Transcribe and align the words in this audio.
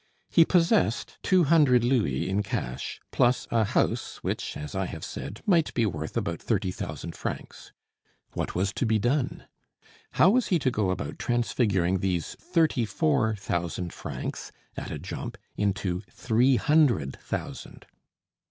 He 0.31 0.45
possessed 0.45 1.19
two 1.21 1.43
hundred 1.43 1.83
louis 1.83 2.27
in 2.27 2.41
cash, 2.41 2.99
plus 3.11 3.47
a 3.51 3.63
house 3.63 4.15
which, 4.23 4.57
as 4.57 4.73
I 4.73 4.87
have 4.87 5.05
said, 5.05 5.43
might 5.45 5.71
be 5.75 5.85
worth 5.85 6.17
about 6.17 6.41
thirty 6.41 6.71
thousand 6.71 7.15
francs. 7.15 7.71
What 8.33 8.55
was 8.55 8.73
to 8.73 8.87
be 8.87 8.97
done? 8.97 9.43
How 10.13 10.31
was 10.31 10.47
he 10.47 10.57
to 10.57 10.71
go 10.71 10.89
about 10.89 11.19
transfiguring 11.19 11.99
these 11.99 12.33
thirty 12.41 12.83
four 12.83 13.35
thousand 13.35 13.93
francs, 13.93 14.51
at 14.75 14.89
a 14.89 14.97
jump, 14.97 15.37
into 15.55 16.01
three 16.09 16.55
hundred 16.55 17.17
thousand. 17.19 17.85